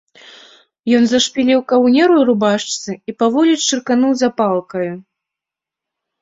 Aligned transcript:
Ён 0.99 1.03
зашпіліў 1.09 1.59
каўнер 1.71 2.07
у 2.21 2.23
рубашцы 2.29 2.89
і 3.11 3.15
паволі 3.21 3.53
чыркануў 3.67 4.17
запалкаю. 4.23 4.89